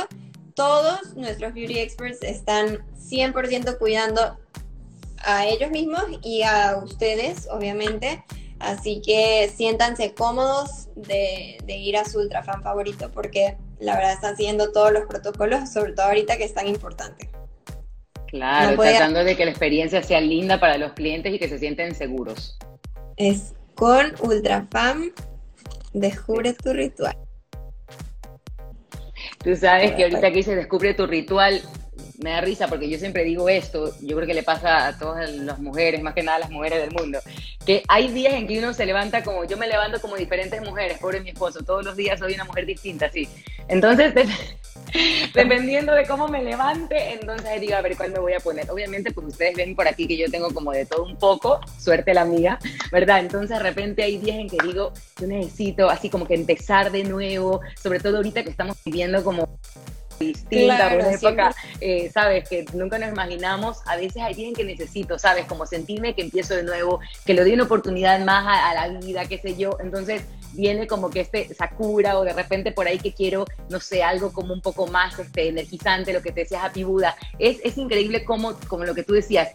[0.54, 4.36] Todos nuestros beauty experts están 100% cuidando
[5.24, 8.22] a ellos mismos y a ustedes, obviamente.
[8.64, 14.72] Así que siéntanse cómodos de, ir a su ultrafan favorito porque la verdad están siguiendo
[14.72, 17.28] todos los protocolos, sobre todo ahorita que es tan importante.
[18.28, 21.94] Claro, tratando de que la experiencia sea linda para los clientes y que se sienten
[21.94, 22.58] seguros.
[23.16, 25.12] Es con Ultrafam,
[25.92, 27.16] descubre tu ritual.
[29.44, 31.60] Tú sabes que ahorita que dice descubre tu ritual,
[32.18, 35.30] me da risa porque yo siempre digo esto, yo creo que le pasa a todas
[35.30, 37.18] las mujeres, más que nada a las mujeres del mundo,
[37.64, 40.98] que hay días en que uno se levanta como, yo me levanto como diferentes mujeres,
[40.98, 43.28] pobre mi esposo, todos los días soy una mujer distinta, sí.
[43.68, 44.12] Entonces,
[45.34, 48.70] dependiendo de cómo me levante, entonces digo, a ver cuál me voy a poner.
[48.70, 52.12] Obviamente, pues ustedes ven por aquí que yo tengo como de todo un poco, suerte
[52.12, 52.58] la mía,
[52.92, 53.20] ¿verdad?
[53.20, 57.04] Entonces, de repente hay días en que digo, yo necesito así como que empezar de
[57.04, 59.58] nuevo, sobre todo ahorita que estamos viviendo como
[60.18, 65.18] distinta, una época, eh, sabes, que nunca nos imaginamos, a veces hay alguien que necesito,
[65.18, 68.88] sabes, como sentirme que empiezo de nuevo, que le doy una oportunidad más a, a
[68.88, 70.22] la vida, qué sé yo, entonces
[70.54, 74.32] viene como que este Sakura o de repente por ahí que quiero, no sé, algo
[74.32, 77.16] como un poco más este, energizante, lo que te decía Happy Buda.
[77.38, 79.50] Es, es increíble como, como lo que tú decías,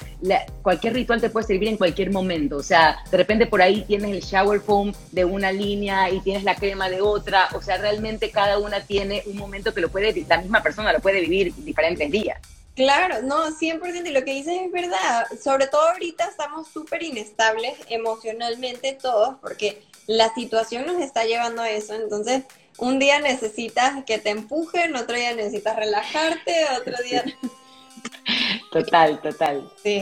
[0.62, 2.58] cualquier ritual te puede servir en cualquier momento.
[2.58, 6.44] O sea, de repente por ahí tienes el shower foam de una línea y tienes
[6.44, 7.50] la crema de otra.
[7.54, 11.00] O sea, realmente cada una tiene un momento que lo puede, la misma persona lo
[11.00, 12.40] puede vivir diferentes días.
[12.80, 15.28] Claro, no, 100%, y lo que dices es verdad.
[15.44, 21.70] Sobre todo ahorita estamos súper inestables emocionalmente todos, porque la situación nos está llevando a
[21.70, 21.94] eso.
[21.94, 22.46] Entonces,
[22.78, 27.26] un día necesitas que te empujen, otro día necesitas relajarte, otro día...
[28.72, 29.70] Total, total.
[29.84, 30.02] Sí.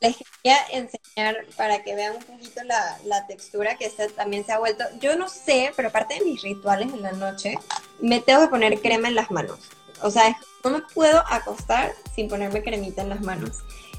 [0.00, 4.50] Les quería enseñar para que vean un poquito la, la textura que este también se
[4.50, 4.82] ha vuelto.
[4.98, 7.58] Yo no sé, pero aparte de mis rituales en la noche,
[8.00, 9.60] me tengo que poner crema en las manos.
[10.02, 13.58] O sea, no me puedo acostar sin ponerme cremita en las manos.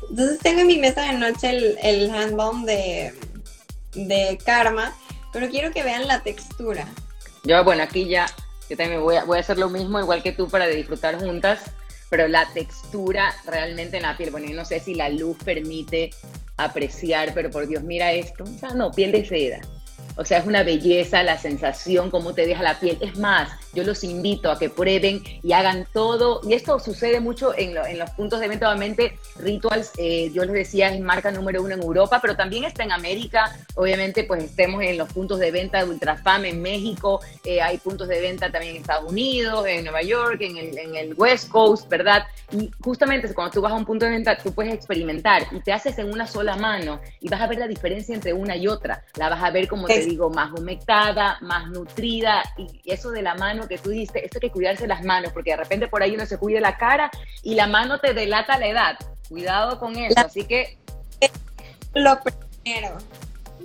[0.09, 3.13] Entonces tengo en mi mesa de noche el, el handbomb de,
[3.93, 4.93] de Karma
[5.31, 6.87] pero quiero que vean la textura.
[7.43, 8.25] Yo, bueno, aquí ya,
[8.69, 11.71] también voy a, voy a hacer lo mismo, igual que tú, para disfrutar juntas,
[12.09, 16.11] pero la textura realmente en la piel, bueno, yo no sé si la luz permite
[16.57, 19.61] apreciar, pero por Dios, mira esto, o sea, no, piel de seda.
[20.15, 22.97] O sea, es una belleza la sensación, cómo te deja la piel.
[22.99, 26.41] Es más, yo los invito a que prueben y hagan todo.
[26.43, 30.93] Y esto sucede mucho en, los puntos de venta, obviamente, Rituals, eh, yo les decía,
[30.93, 33.57] es marca número uno en Europa, pero también está en América.
[33.75, 38.07] Obviamente, pues estemos en los puntos de venta de Ultrafam en México, eh, hay puntos
[38.07, 41.87] de venta también en Estados Unidos, en Nueva York, en el, en el West Coast,
[41.87, 42.25] ¿verdad?
[42.51, 45.71] Y justamente cuando tú vas a un punto de venta, tú puedes experimentar y te
[45.71, 49.03] haces en una sola mano y vas a ver la diferencia entre una y otra.
[49.15, 53.35] La vas a ver, como te digo, más humectada, más nutrida y eso de la
[53.35, 56.13] mano que tú dices, esto hay que cuidarse las manos, porque de repente por ahí
[56.13, 57.09] uno se cuide la cara
[57.41, 58.99] y la mano te delata la edad.
[59.27, 60.77] Cuidado con eso, así que...
[61.95, 62.97] Lo primero,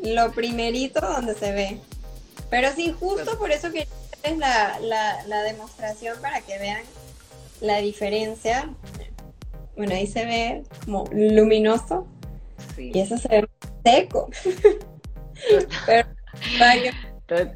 [0.02, 1.78] lo primerito donde se ve.
[2.48, 3.86] Pero sí, justo por eso que
[4.22, 6.82] es la, la, demostración para que vean
[7.60, 8.70] la diferencia.
[9.76, 12.06] Bueno, ahí se ve como luminoso
[12.78, 13.48] y eso se ve
[13.84, 14.30] seco.
[15.86, 17.50] Pero,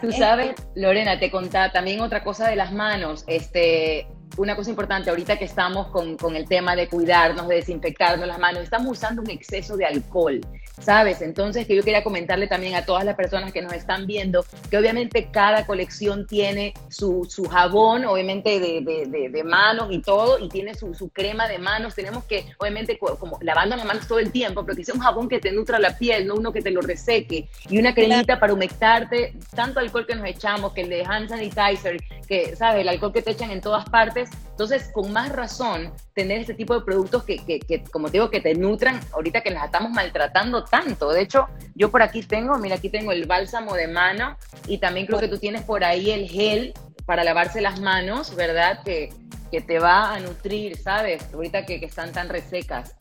[0.00, 3.24] Tú sabes, Lorena, te contaba también otra cosa de las manos.
[3.28, 8.26] Este, una cosa importante, ahorita que estamos con, con, el tema de cuidarnos, de desinfectarnos
[8.26, 10.40] las manos, estamos usando un exceso de alcohol,
[10.80, 11.22] ¿sabes?
[11.22, 14.78] Entonces, que yo quería comentarle también a todas las personas que nos están viendo, que
[14.78, 20.48] obviamente cada colección tiene su, su jabón, obviamente de, de, de, manos y todo, y
[20.48, 21.94] tiene su, su, crema de manos.
[21.94, 25.28] Tenemos que, obviamente, como lavando las manos todo el tiempo, pero que sea un jabón
[25.28, 28.52] que te nutra la piel, no uno que te lo reseque, y una cremita para
[28.52, 32.82] humectarte, tanto alcohol que nos echamos, que el de hand sanitizer, que, ¿sabes?
[32.82, 36.72] El alcohol que te echan en todas partes entonces, con más razón, tener este tipo
[36.72, 40.64] de productos que, que, como te digo, que te nutran ahorita que las estamos maltratando
[40.66, 41.10] tanto.
[41.10, 45.06] De hecho, yo por aquí tengo, mira, aquí tengo el bálsamo de mano y también
[45.06, 46.74] creo que tú tienes por ahí el gel
[47.04, 48.82] para lavarse las manos, ¿verdad?
[48.84, 49.12] Que,
[49.50, 51.22] que te va a nutrir, ¿sabes?
[51.32, 52.94] Ahorita que, que están tan resecas.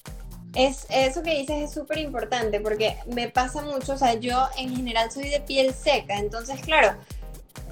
[0.54, 4.74] Es, eso que dices es súper importante porque me pasa mucho, o sea, yo en
[4.74, 6.98] general soy de piel seca, entonces claro,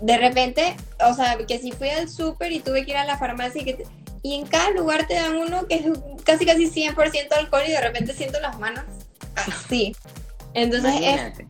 [0.01, 0.75] de repente,
[1.09, 3.65] o sea, que si fui al súper y tuve que ir a la farmacia y,
[3.65, 3.85] que
[4.21, 5.85] y en cada lugar te dan uno que es
[6.25, 8.83] casi casi 100% alcohol y de repente siento las manos
[9.35, 9.95] así.
[10.53, 11.45] Entonces es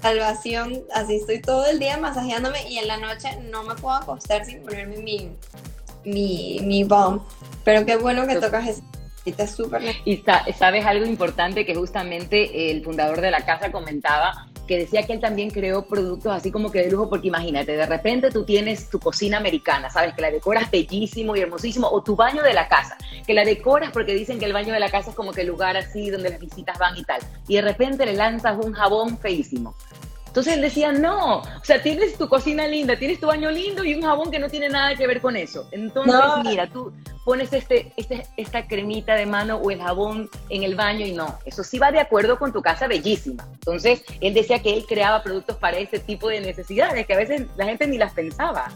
[0.00, 4.44] salvación, así estoy todo el día masajeándome y en la noche no me puedo acostar
[4.44, 5.30] sin ponerme mi,
[6.04, 7.22] mi, mi bomb.
[7.64, 8.82] Pero qué bueno que tocas eso.
[10.04, 10.16] Y
[10.58, 15.20] sabes algo importante que justamente el fundador de la casa comentaba, que decía que él
[15.20, 18.98] también creó productos así como que de lujo, porque imagínate, de repente tú tienes tu
[18.98, 22.96] cocina americana, sabes, que la decoras bellísimo y hermosísimo, o tu baño de la casa,
[23.26, 25.48] que la decoras porque dicen que el baño de la casa es como que el
[25.48, 29.18] lugar así donde las visitas van y tal, y de repente le lanzas un jabón
[29.18, 29.74] feísimo.
[30.26, 33.94] Entonces él decía, no, o sea, tienes tu cocina linda, tienes tu baño lindo y
[33.94, 35.68] un jabón que no tiene nada que ver con eso.
[35.72, 36.90] Entonces, mira, tú
[37.24, 41.38] pones este, este, esta cremita de mano o el jabón en el baño y no,
[41.44, 43.46] eso sí va de acuerdo con tu casa bellísima.
[43.54, 47.46] Entonces, él decía que él creaba productos para ese tipo de necesidades que a veces
[47.56, 48.72] la gente ni las pensaba.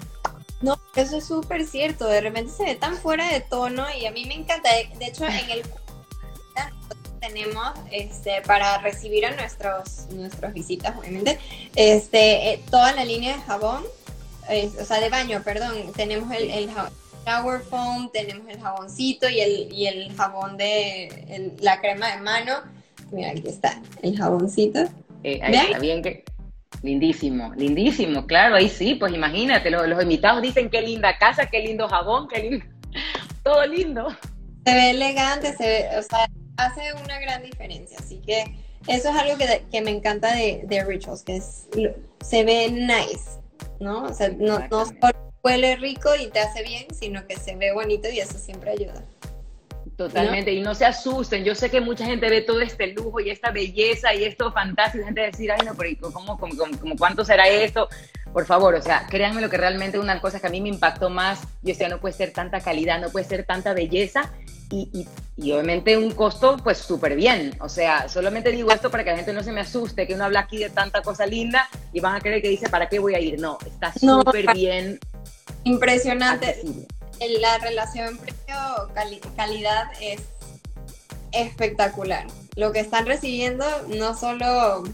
[0.62, 4.10] No, eso es súper cierto, de repente se ve tan fuera de tono y a
[4.10, 5.62] mí me encanta, de hecho en el
[7.20, 11.38] tenemos este, para recibir a nuestros, nuestras visitas, obviamente,
[11.74, 13.84] este, eh, toda la línea de jabón,
[14.80, 15.92] o sea, de baño, perdón.
[15.94, 16.70] Tenemos el, el
[17.26, 22.52] shower foam, tenemos el jaboncito y el, y el jabón de la crema de mano.
[23.10, 24.80] Mira, aquí está el jaboncito.
[25.24, 26.24] Eh, ahí está bien que
[26.82, 31.60] Lindísimo, lindísimo, claro, ahí sí, pues imagínate, los, los invitados dicen qué linda casa, qué
[31.60, 32.66] lindo jabón, qué lindo,
[33.42, 34.08] todo lindo.
[34.64, 39.16] Se ve elegante, se ve, o sea, hace una gran diferencia, así que eso es
[39.16, 41.66] algo que, que me encanta de, de, Rituals, que es,
[42.20, 43.40] se ve nice,
[43.80, 44.04] ¿no?
[44.04, 45.12] O sea, no, no solo
[45.46, 49.04] huele rico y te hace bien, sino que se ve bonito y eso siempre ayuda.
[49.96, 51.44] Totalmente, y no se asusten.
[51.44, 55.04] Yo sé que mucha gente ve todo este lujo y esta belleza y esto fantástico,
[55.04, 57.88] gente decir, ay, no, pero ¿cómo, cómo, cómo, cuánto será esto?
[58.32, 60.60] Por favor, o sea, créanme lo que realmente una de las cosas que a mí
[60.60, 64.32] me impactó más, yo decía, no puede ser tanta calidad, no puede ser tanta belleza
[64.70, 65.08] y, y,
[65.42, 67.56] y obviamente un costo, pues súper bien.
[67.60, 70.24] O sea, solamente digo esto para que la gente no se me asuste, que uno
[70.24, 73.14] habla aquí de tanta cosa linda y van a creer que dice, ¿para qué voy
[73.14, 73.40] a ir?
[73.40, 74.98] No, está súper bien.
[75.64, 76.48] Impresionante.
[76.48, 76.86] Accesible
[77.40, 80.20] la relación precio-calidad es
[81.32, 82.26] espectacular.
[82.56, 84.84] Lo que están recibiendo no solo,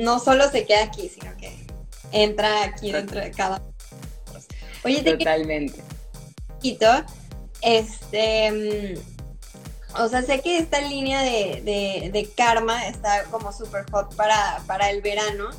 [0.00, 1.66] no solo se queda aquí, sino que
[2.12, 3.62] entra aquí dentro de cada.
[4.84, 5.82] Oye, totalmente.
[7.60, 14.14] Este, mm, o sea, sé que esta línea de, de, karma está como super hot
[14.16, 15.50] para, para el verano.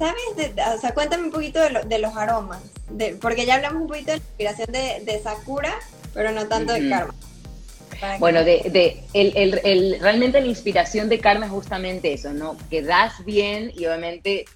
[0.00, 0.50] ¿Sabes?
[0.76, 2.60] o sea, cuéntame un poquito de, de los aromas
[3.20, 5.74] porque ya hablamos un poquito de la inspiración de, Sakura,
[6.14, 7.14] pero no tanto de Karma.
[8.18, 12.56] Bueno, de, de el, el, el, realmente la inspiración de Karma es justamente eso, ¿no?
[12.70, 14.46] Que das bien y obviamente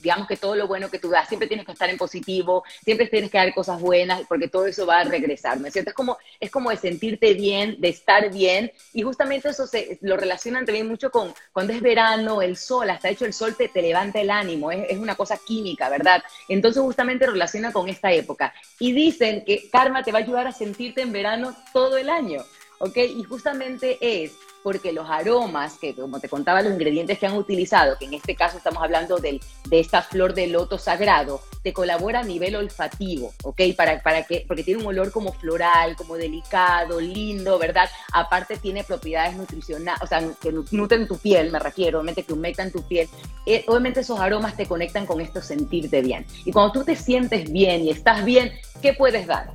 [0.00, 3.06] digamos que todo lo bueno que tú das, siempre tienes que estar en positivo, siempre
[3.06, 5.90] tienes que dar cosas buenas, porque todo eso va a regresar, ¿no es cierto?
[5.90, 10.16] Es como, es como de sentirte bien, de estar bien, y justamente eso se, lo
[10.16, 13.82] relacionan también mucho con cuando es verano, el sol, hasta hecho el sol te, te
[13.82, 16.22] levanta el ánimo, es, es, una cosa química, ¿verdad?
[16.48, 18.52] Entonces justamente relaciona con esta época.
[18.78, 22.44] Y dicen que karma te va a ayudar a sentirte en verano todo el año,
[22.80, 22.96] ¿ok?
[22.96, 27.96] Y justamente es porque los aromas, que como te contaba, los ingredientes que han utilizado,
[27.98, 32.20] que en este caso estamos hablando del, de esta flor de loto sagrado, te colabora
[32.20, 33.60] a nivel olfativo, ¿ok?
[33.76, 37.88] Para, para que, porque tiene un olor como floral, como delicado, lindo, ¿verdad?
[38.12, 42.70] Aparte tiene propiedades nutricionales, o sea, que nutren tu piel, me refiero, obviamente que humectan
[42.70, 43.08] tu piel.
[43.46, 46.26] Eh, obviamente esos aromas te conectan con esto sentirte bien.
[46.44, 49.52] Y cuando tú te sientes bien y estás bien, ¿qué puedes dar?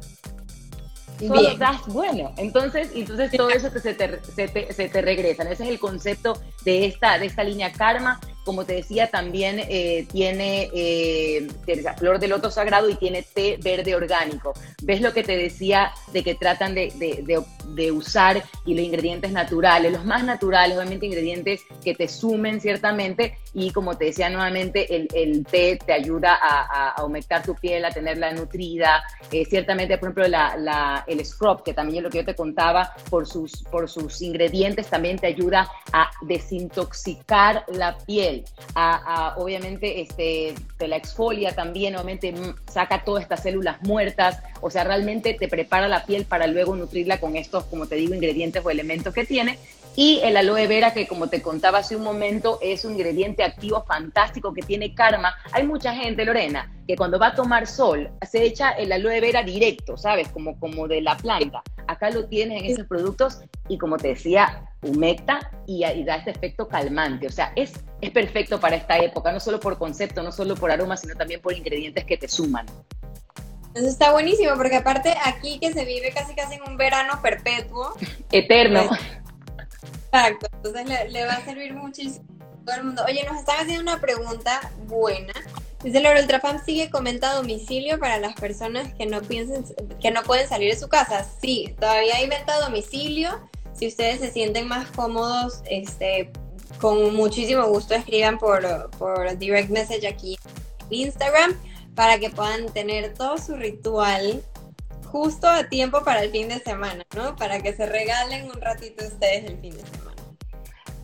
[1.19, 2.34] Estás bueno.
[2.38, 5.43] Entonces, entonces todo eso te, se, te, se, te, se, te, regresa.
[5.43, 10.06] Ese es el concepto de esta, de esta línea karma como te decía, también eh,
[10.12, 11.48] tiene eh,
[11.98, 14.54] flor de loto sagrado y tiene té verde orgánico.
[14.84, 19.32] ¿Ves lo que te decía de que tratan de, de, de, usar y los ingredientes
[19.32, 24.96] naturales, los más naturales, obviamente ingredientes que te sumen ciertamente y como te decía nuevamente,
[24.96, 29.04] el, el té te ayuda a, a, aumentar tu piel, a tenerla nutrida.
[29.32, 32.36] Eh, ciertamente, por ejemplo, la, la, el scrub, que también es lo que yo te
[32.36, 38.35] contaba, por sus, por sus ingredientes también te ayuda a desintoxicar la piel
[38.74, 42.34] a, obviamente este, te la exfolia también, obviamente
[42.71, 47.19] saca todas estas células muertas, o sea, realmente te prepara la piel para luego nutrirla
[47.19, 49.58] con estos, como te digo, ingredientes o elementos que tiene.
[49.96, 53.84] Y el aloe vera, que como te contaba hace un momento, es un ingrediente activo
[53.86, 55.36] fantástico que tiene karma.
[55.54, 59.44] Hay mucha gente, Lorena, que cuando va a tomar sol se echa el aloe vera
[59.44, 60.28] directo, ¿sabes?
[60.30, 61.64] Como, como de la planta.
[61.88, 66.68] Acá lo tienes en esos productos y como te decía, humecta y, da este efecto
[66.68, 67.28] calmante.
[67.28, 70.72] O sea, es, es perfecto para esta época, no solo por concepto, no solo por
[70.72, 72.66] aroma, sino también por ingredientes que te suman.
[73.74, 77.94] Eso está buenísimo, porque aparte aquí que se vive casi casi en un verano perpetuo.
[78.32, 78.88] Eterno.
[78.88, 79.02] Pues,
[80.15, 83.04] exacto, entonces le, va a servir muchísimo a todo el mundo.
[83.06, 85.34] Oye, nos están haciendo una pregunta buena.
[85.84, 89.65] Dice Laura Ultrafam sigue comenta domicilio para las personas que no piensen
[90.01, 91.25] que no pueden salir de su casa.
[91.41, 93.47] Sí, todavía hay venta a domicilio.
[93.73, 96.32] Si ustedes se sienten más cómodos, este,
[96.80, 100.38] con muchísimo gusto escriban por, por direct message aquí
[100.89, 101.54] en Instagram
[101.93, 104.43] para que puedan tener todo su ritual
[105.06, 107.36] justo a tiempo para el fin de semana, ¿no?
[107.36, 110.05] Para que se regalen un ratito ustedes el fin de semana.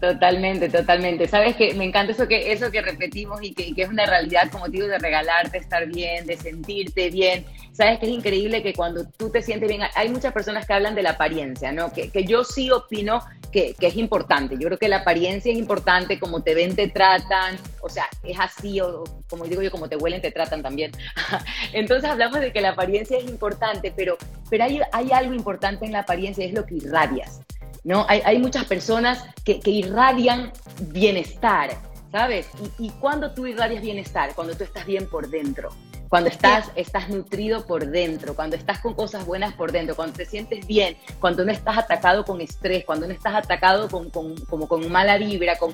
[0.01, 1.27] Totalmente, totalmente.
[1.27, 4.67] Sabes que me encanta eso que, eso que repetimos y que, es una realidad, como
[4.67, 7.45] digo, de regalarte, estar bien, de sentirte bien.
[7.71, 10.95] Sabes que es increíble que cuando tú te sientes bien, hay muchas personas que hablan
[10.95, 11.93] de la apariencia, ¿no?
[11.93, 14.55] Que, que yo sí opino que, que, es importante.
[14.59, 18.39] Yo creo que la apariencia es importante, como te ven, te tratan, o sea, es
[18.39, 20.93] así, o como digo yo, como te huelen, te tratan también.
[21.73, 24.17] Entonces hablamos de que la apariencia es importante, pero,
[24.49, 27.41] pero hay, hay algo importante en la apariencia, es lo que irradias.
[27.83, 28.05] ¿No?
[28.07, 30.51] Hay, hay muchas personas que, que, irradian
[30.89, 31.71] bienestar,
[32.11, 32.47] ¿sabes?
[32.79, 35.69] Y, y cuando tú irradias bienestar, cuando tú estás bien por dentro,
[36.11, 40.25] cuando estás, estás nutrido por dentro, cuando estás con cosas buenas por dentro, cuando te
[40.25, 44.67] sientes bien, cuando no estás atacado con estrés, cuando no estás atacado con, con, como
[44.67, 45.73] con mala vibra, con,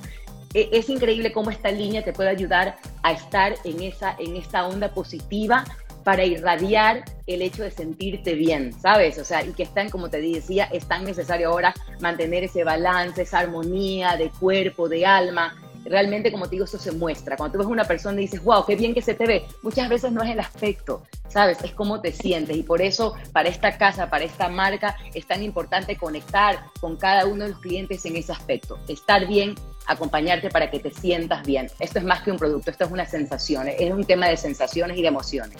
[0.53, 4.68] e, es increíble cómo esta línea te puede ayudar a estar en, esa, en esta
[4.68, 5.64] onda positiva
[6.08, 9.18] para irradiar el hecho de sentirte bien, ¿sabes?
[9.18, 13.24] O sea, y que están, como te decía, es tan necesario ahora mantener ese balance,
[13.24, 15.62] esa armonía de cuerpo, de alma.
[15.84, 17.36] Realmente, como te digo, eso se muestra.
[17.36, 19.89] Cuando tú ves una persona y dices, wow, qué bien que se te ve, muchas
[19.89, 21.62] veces no es el aspecto, ¿sabes?
[21.62, 22.55] Es cómo te sientes.
[22.55, 27.26] Y por eso, para esta casa, para esta marca, es tan importante conectar con cada
[27.26, 28.80] uno de los clientes en ese aspecto.
[28.88, 29.55] Estar bien,
[29.88, 31.68] acompañarte para que te sientas bien.
[31.82, 34.97] Esto es más que un producto, esto es una sensación, es un tema de sensaciones
[34.97, 35.58] y de emociones.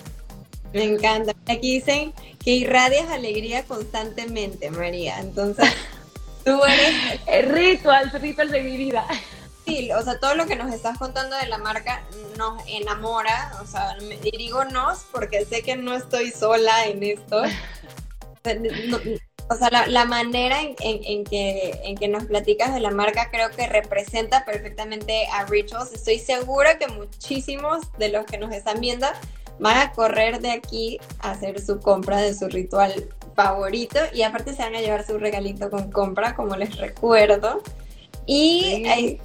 [0.74, 1.34] Me encanta.
[1.48, 2.14] Aquí dicen
[2.44, 5.20] que irradias alegría constantemente, María.
[5.20, 5.70] Entonces,
[6.46, 7.22] tú eres...
[7.28, 9.06] El ritual, ritual de mi vida.
[9.66, 12.04] Sí, o sea, todo lo que nos estás contando de la marca
[12.38, 13.52] nos enamora.
[13.62, 17.42] O sea, me digo nos porque sé que no estoy sola en esto.
[19.50, 23.50] o sea, la, manera en, en, que, en que nos platicas de la marca creo
[23.52, 25.92] que representa perfectamente a Rituals.
[25.92, 29.08] Estoy segura que muchísimos de los que nos están viendo
[29.60, 34.54] van a correr de aquí a hacer su compra de su ritual favorito y aparte
[34.54, 37.62] se van a llevar su regalito con compra, como les recuerdo.
[38.26, 39.20] Y sí.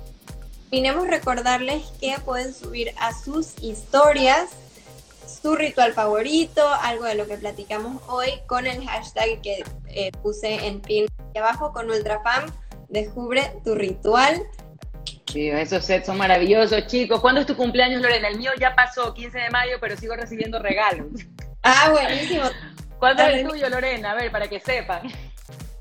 [0.70, 4.50] eh, recordarles que pueden subir a sus historias
[5.42, 10.66] su ritual favorito, algo de lo que platicamos hoy con el hashtag que eh, puse
[10.66, 11.06] en pin
[11.36, 12.50] abajo con UltraFam.
[12.88, 14.42] Descubre tu ritual.
[15.32, 17.18] Sí, esos sets son maravillosos, chicos.
[17.20, 18.28] ¿Cuándo es tu cumpleaños, Lorena?
[18.28, 21.06] El mío ya pasó, 15 de mayo, pero sigo recibiendo regalos.
[21.62, 22.44] Ah, buenísimo.
[22.98, 24.12] ¿Cuándo es el tuyo, Lorena?
[24.12, 25.10] A ver, para que sepan.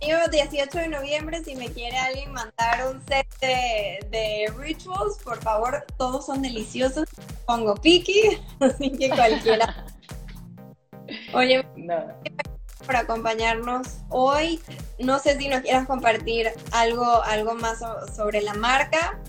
[0.02, 3.28] Mío, 18 de noviembre, si me quiere alguien mandar un set
[4.10, 7.10] de, rituals, por favor, todos son deliciosos.
[7.46, 9.86] Pongo piqui, así que cualquiera.
[11.34, 12.06] Oye, no.
[12.82, 14.60] Por acompañarnos hoy.
[15.00, 17.80] No sé si nos quieras compartir algo, algo más
[18.16, 19.20] sobre la marca.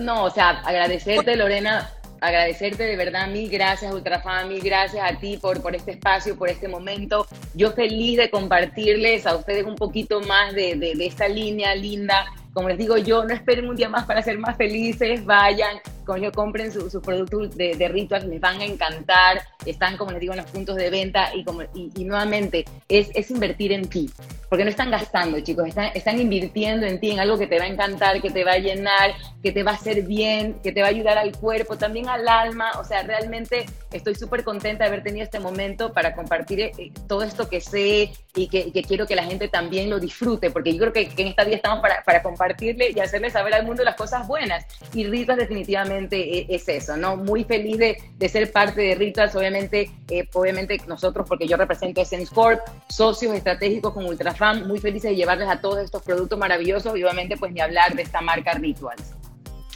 [0.00, 5.36] No, o sea, agradecerte, Lorena, agradecerte de verdad, mil gracias, Ultrafam, mil gracias a ti
[5.36, 7.26] por, por este espacio, por este momento.
[7.54, 12.26] Yo feliz de compartirles a ustedes un poquito más de, de, de esta línea linda
[12.52, 15.78] como les digo yo, no esperen un día más para ser más felices, vayan,
[16.20, 20.32] yo compren sus productos de, de rituals, les van a encantar, están, como les digo,
[20.32, 24.10] en los puntos de venta y, como, y, nuevamente es, es, invertir en ti,
[24.48, 27.64] porque no están gastando, chicos, están, están invirtiendo en ti, en algo que te va
[27.64, 30.82] a encantar, que te va a llenar, que te va a hacer bien, que te
[30.82, 34.88] va a ayudar al cuerpo, también al alma, o sea, realmente estoy súper contenta de
[34.88, 39.06] haber tenido este momento para compartir eh, todo esto que sé y que, que, quiero
[39.06, 41.80] que la gente también lo disfrute, porque yo creo que, que en esta vida estamos
[41.80, 44.66] para, para compartir compartirle y hacerle saber al mundo las cosas buenas.
[44.94, 47.16] Y Rituals definitivamente e, es, eso, ¿no?
[47.16, 52.00] Muy feliz de, de, ser parte de Rituals, obviamente, eh, obviamente nosotros, porque yo represento
[52.00, 56.38] a Sense Corp, socios estratégicos con Ultrafam, muy felices de llevarles a todos estos productos
[56.38, 59.14] maravillosos y obviamente pues ni hablar de esta marca Rituals.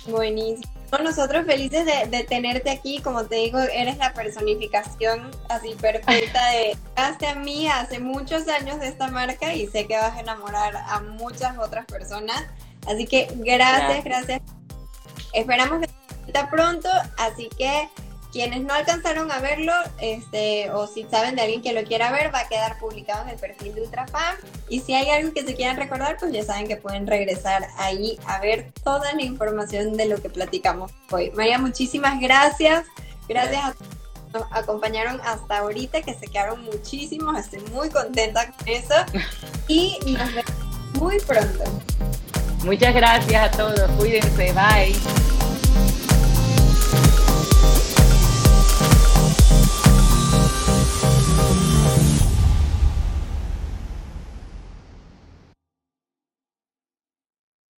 [0.06, 0.72] Buenísimo.
[1.02, 6.76] Nosotros felices de, de, tenerte aquí, como te digo, eres la personificación así perfecta de
[6.96, 10.76] hace a mí hace muchos años de esta marca y sé que vas a enamorar
[10.76, 12.44] a muchas otras personas.
[12.86, 14.55] Así que gracias, gracias.
[15.36, 17.88] Esperamos que te pronto, así que
[18.32, 22.34] quienes no alcanzaron a verlo, este, o si saben de alguien que lo quiera ver,
[22.34, 24.36] va a quedar publicado en el perfil de UltraFan.
[24.68, 28.18] Y si hay algo que se quieran recordar, pues ya saben que pueden regresar ahí
[28.26, 31.30] a ver toda la información de lo que platicamos hoy.
[31.32, 32.84] María, muchísimas gracias.
[33.28, 33.88] Gracias a todos
[34.32, 37.38] que nos acompañaron hasta ahorita, que se quedaron muchísimos.
[37.38, 38.94] Estoy muy contenta con eso.
[39.68, 40.52] Y nos vemos
[40.98, 41.64] muy pronto.
[42.66, 43.88] Muchas gracias a todos.
[43.96, 44.52] Cuídense.
[44.52, 45.55] Bye.